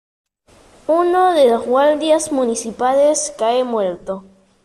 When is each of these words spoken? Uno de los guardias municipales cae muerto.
Uno 0.87 1.31
de 1.35 1.47
los 1.47 1.63
guardias 1.67 2.31
municipales 2.31 3.35
cae 3.37 3.63
muerto. 3.63 4.23